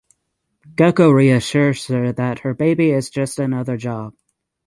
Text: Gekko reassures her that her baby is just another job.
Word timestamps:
Gekko 0.77 1.13
reassures 1.13 1.85
her 1.85 2.11
that 2.11 2.39
her 2.39 2.55
baby 2.55 2.89
is 2.89 3.11
just 3.11 3.37
another 3.37 3.77
job. 3.77 4.15